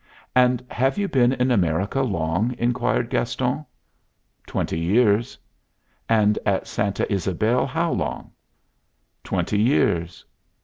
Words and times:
"And 0.35 0.65
have 0.71 0.97
you 0.97 1.07
been 1.07 1.31
in 1.33 1.51
America 1.51 2.01
long?" 2.01 2.55
inquired 2.57 3.07
Gaston. 3.11 3.67
"Twenty 4.47 4.79
years." 4.79 5.37
"And 6.09 6.39
at 6.43 6.65
Santa 6.65 7.05
Ysabel 7.07 7.67
how 7.67 7.91
long?" 7.91 8.31
"Twenty 9.23 9.59
years." 9.59 10.25